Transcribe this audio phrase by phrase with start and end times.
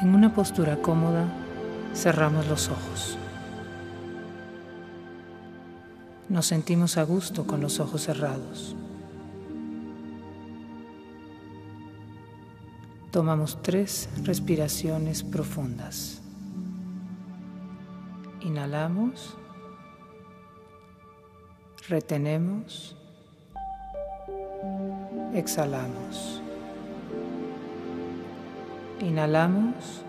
[0.00, 1.26] En una postura cómoda,
[1.94, 3.18] cerramos los ojos.
[6.30, 8.74] Nos sentimos a gusto con los ojos cerrados.
[13.10, 16.22] Tomamos tres respiraciones profundas.
[18.40, 19.36] Inhalamos,
[21.88, 22.96] retenemos,
[25.34, 26.39] exhalamos.
[29.00, 30.04] Inhalamos,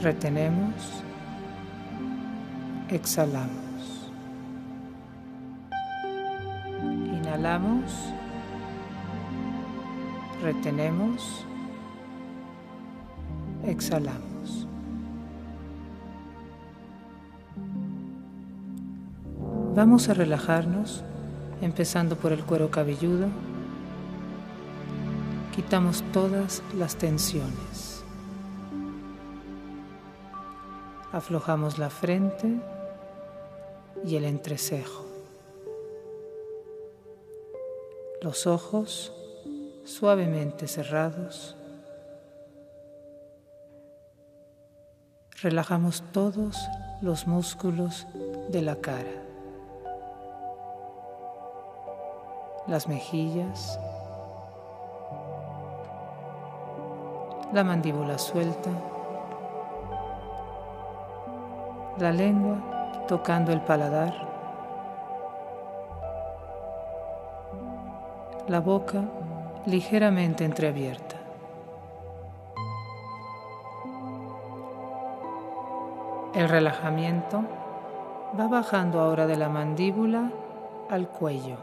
[0.00, 1.02] retenemos,
[2.88, 4.12] exhalamos.
[7.18, 7.92] Inhalamos,
[10.40, 11.44] retenemos,
[13.66, 14.68] exhalamos.
[19.74, 21.02] Vamos a relajarnos
[21.60, 23.53] empezando por el cuero cabelludo.
[25.54, 28.02] Quitamos todas las tensiones.
[31.12, 32.58] Aflojamos la frente
[34.04, 35.04] y el entrecejo.
[38.20, 39.12] Los ojos
[39.84, 41.54] suavemente cerrados.
[45.40, 46.58] Relajamos todos
[47.00, 48.08] los músculos
[48.48, 49.22] de la cara,
[52.66, 53.78] las mejillas,
[57.54, 58.68] la mandíbula suelta,
[61.98, 62.56] la lengua
[63.06, 64.12] tocando el paladar,
[68.48, 69.04] la boca
[69.66, 71.14] ligeramente entreabierta.
[76.34, 77.44] El relajamiento
[78.38, 80.32] va bajando ahora de la mandíbula
[80.90, 81.58] al cuello.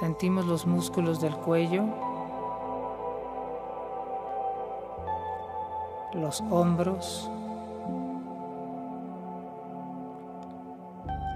[0.00, 1.84] Sentimos los músculos del cuello,
[6.14, 7.30] los hombros,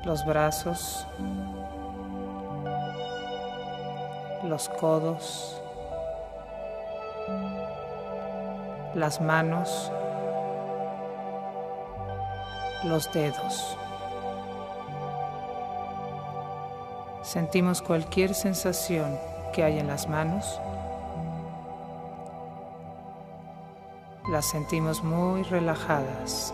[0.05, 1.06] los brazos,
[4.44, 5.61] los codos,
[8.94, 9.91] las manos,
[12.84, 13.77] los dedos.
[17.22, 19.19] Sentimos cualquier sensación
[19.53, 20.60] que hay en las manos.
[24.28, 26.53] Las sentimos muy relajadas.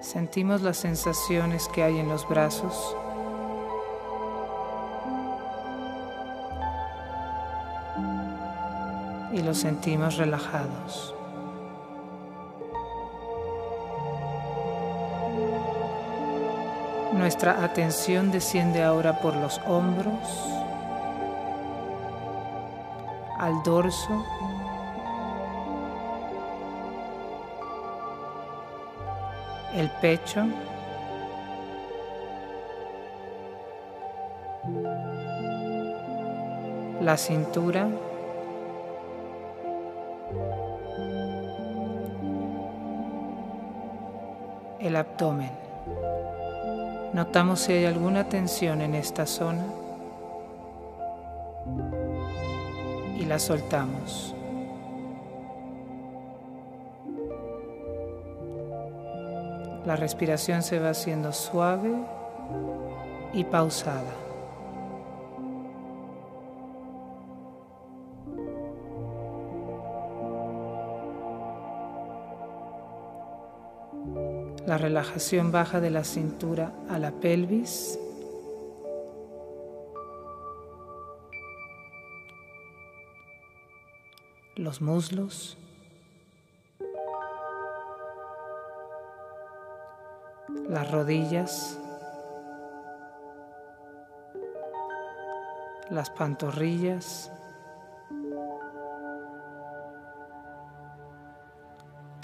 [0.00, 2.96] Sentimos las sensaciones que hay en los brazos.
[9.32, 11.16] Y los sentimos relajados.
[17.14, 20.18] Nuestra atención desciende ahora por los hombros,
[23.38, 24.24] al dorso,
[29.74, 30.44] el pecho,
[37.00, 37.88] la cintura,
[44.80, 45.50] el abdomen.
[47.14, 49.64] Notamos si hay alguna tensión en esta zona
[53.16, 54.34] y la soltamos.
[59.86, 61.94] La respiración se va haciendo suave
[63.32, 64.23] y pausada.
[74.66, 77.98] La relajación baja de la cintura a la pelvis.
[84.56, 85.58] Los muslos.
[90.66, 91.78] Las rodillas.
[95.90, 97.30] Las pantorrillas.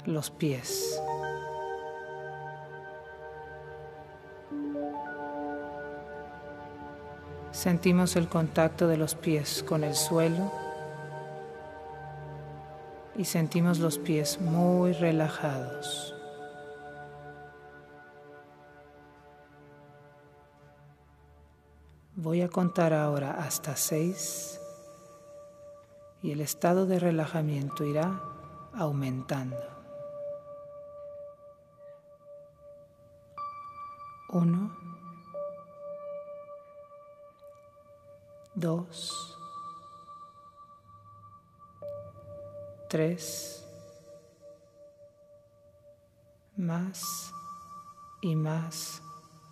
[0.05, 0.99] Los pies.
[7.61, 10.51] Sentimos el contacto de los pies con el suelo
[13.15, 16.15] y sentimos los pies muy relajados.
[22.15, 24.59] Voy a contar ahora hasta seis
[26.23, 28.23] y el estado de relajamiento irá
[28.73, 29.61] aumentando.
[34.29, 34.90] Uno,
[38.61, 39.35] dos,
[42.87, 43.65] tres,
[46.55, 47.33] más
[48.21, 49.01] y más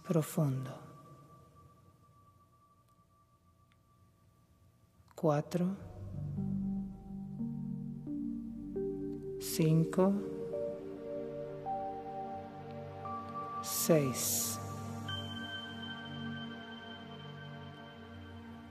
[0.07, 0.71] profundo.
[5.15, 5.65] Cuatro,
[9.39, 10.13] cinco,
[13.63, 14.59] seis.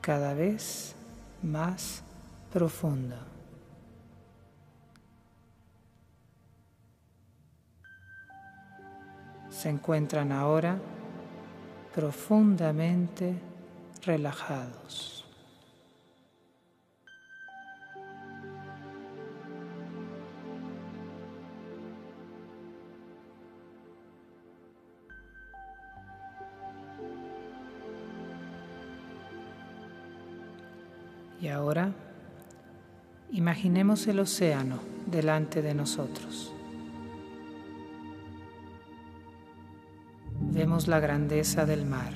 [0.09, 0.95] Cada vez
[1.43, 2.03] más
[2.51, 3.15] profundo.
[9.51, 10.79] Se encuentran ahora
[11.95, 13.35] profundamente
[14.07, 15.18] relajados.
[31.49, 31.95] Y ahora
[33.33, 36.53] imaginemos el océano delante de nosotros.
[40.39, 42.13] Vemos la grandeza del mar,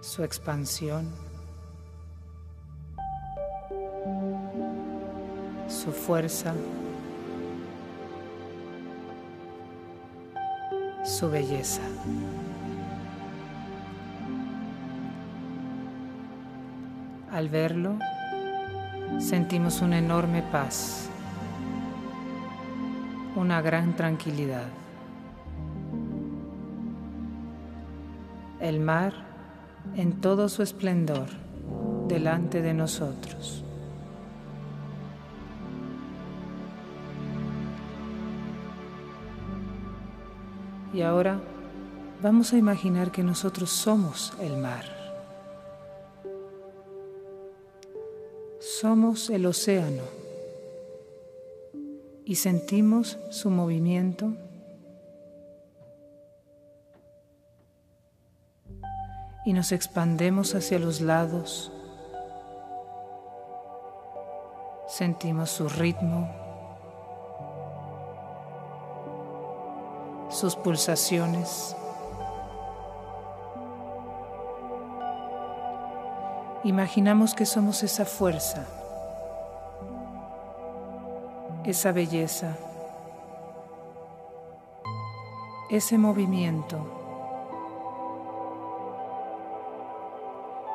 [0.00, 1.12] su expansión,
[5.68, 6.54] su fuerza,
[11.04, 11.82] su belleza.
[17.36, 17.98] Al verlo,
[19.18, 21.10] sentimos una enorme paz,
[23.34, 24.64] una gran tranquilidad.
[28.58, 29.12] El mar
[29.96, 31.26] en todo su esplendor
[32.08, 33.62] delante de nosotros.
[40.94, 41.38] Y ahora
[42.22, 44.95] vamos a imaginar que nosotros somos el mar.
[48.80, 50.02] Somos el océano
[52.26, 54.34] y sentimos su movimiento.
[59.46, 61.72] Y nos expandemos hacia los lados.
[64.88, 66.28] Sentimos su ritmo,
[70.28, 71.74] sus pulsaciones.
[76.66, 78.66] Imaginamos que somos esa fuerza,
[81.62, 82.56] esa belleza,
[85.70, 86.78] ese movimiento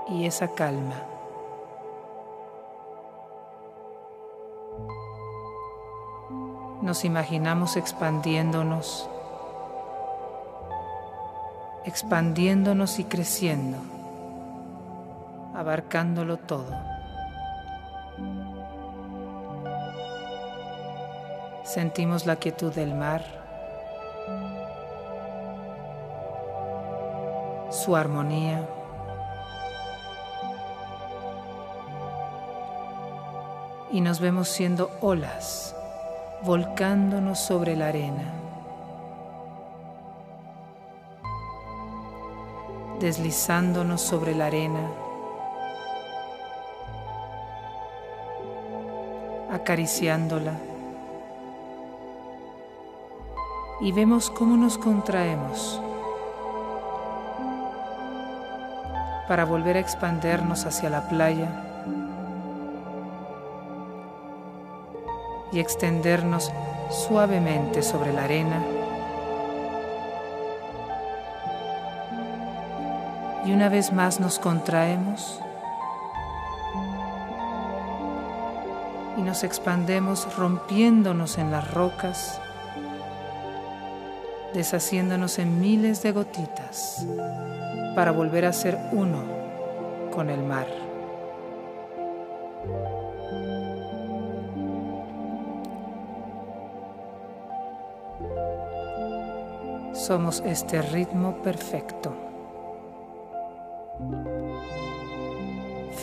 [0.07, 1.03] y esa calma.
[6.81, 9.09] Nos imaginamos expandiéndonos,
[11.83, 14.00] expandiéndonos y creciendo
[15.61, 16.75] abarcándolo todo.
[21.63, 23.23] Sentimos la quietud del mar,
[27.69, 28.67] su armonía.
[33.91, 35.75] Y nos vemos siendo olas,
[36.43, 38.33] volcándonos sobre la arena.
[42.99, 45.10] deslizándonos sobre la arena
[49.51, 50.53] acariciándola.
[53.81, 55.81] Y vemos cómo nos contraemos
[59.27, 61.49] para volver a expandernos hacia la playa
[65.51, 66.51] y extendernos
[66.89, 68.63] suavemente sobre la arena.
[73.45, 75.41] Y una vez más nos contraemos
[79.21, 82.41] y nos expandemos rompiéndonos en las rocas,
[84.55, 87.05] deshaciéndonos en miles de gotitas
[87.95, 89.23] para volver a ser uno
[90.11, 90.65] con el mar.
[99.93, 102.15] Somos este ritmo perfecto.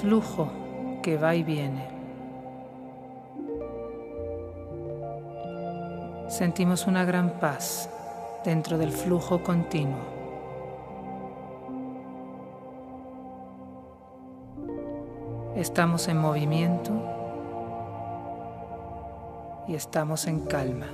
[0.00, 0.52] Flujo
[1.02, 1.97] que va y viene.
[6.38, 7.90] Sentimos una gran paz
[8.44, 9.98] dentro del flujo continuo.
[15.56, 16.92] Estamos en movimiento
[19.66, 20.86] y estamos en calma.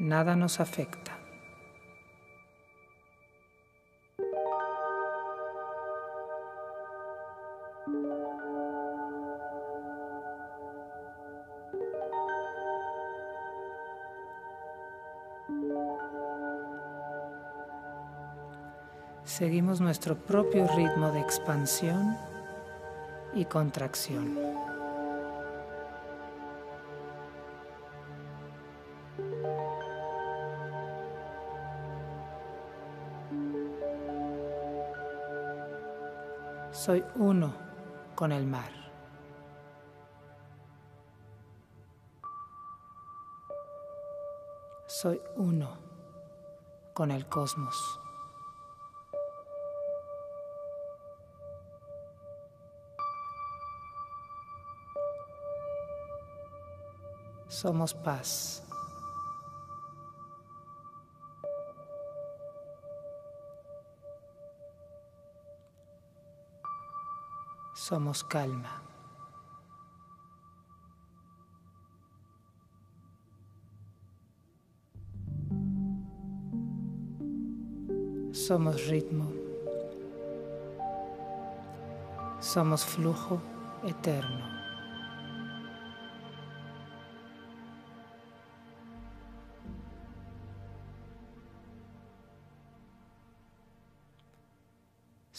[0.00, 1.15] Nada nos afecta.
[19.36, 22.16] Seguimos nuestro propio ritmo de expansión
[23.34, 24.34] y contracción.
[36.72, 37.52] Soy uno
[38.14, 38.72] con el mar.
[44.86, 45.76] Soy uno
[46.94, 48.00] con el cosmos.
[57.48, 58.62] Somos paz.
[67.74, 68.82] Somos calma.
[78.32, 79.32] Somos ritmo.
[82.40, 83.40] Somos flujo
[83.84, 84.55] eterno.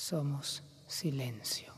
[0.07, 1.76] Somos silencio.